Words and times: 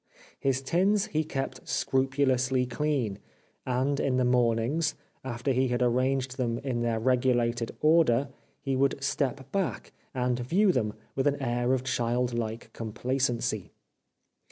His 0.39 0.63
tins 0.63 1.05
he 1.13 1.23
kept 1.23 1.67
scrupulously 1.69 2.65
clean; 2.65 3.19
and 3.67 3.99
in 3.99 4.17
the 4.17 4.25
mornings, 4.25 4.95
after 5.23 5.51
he 5.51 5.67
had 5.67 5.83
arranged 5.83 6.37
them 6.37 6.57
in 6.63 6.81
their 6.81 6.99
regulated 6.99 7.77
order, 7.81 8.29
he 8.63 8.75
would 8.75 9.03
step 9.03 9.51
back, 9.51 9.93
and 10.11 10.39
view 10.39 10.71
them 10.71 10.95
with 11.15 11.27
an 11.27 11.39
air 11.39 11.71
of 11.73 11.83
child 11.83 12.33
like 12.35 12.73
complacency. 12.73 13.73